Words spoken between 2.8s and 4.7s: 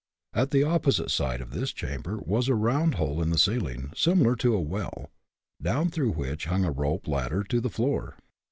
hole in the ceiling, similar to a